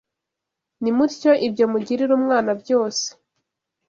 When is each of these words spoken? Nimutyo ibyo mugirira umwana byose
Nimutyo 0.81 1.31
ibyo 1.47 1.65
mugirira 1.71 2.11
umwana 2.19 2.51
byose 2.61 3.05